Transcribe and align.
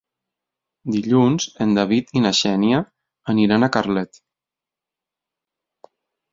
Dilluns 0.95 1.45
en 1.65 1.75
David 1.79 2.09
i 2.21 2.23
na 2.25 2.33
Xènia 2.39 2.81
aniran 3.35 3.63
a 3.63 3.71
Carlet. 3.79 4.21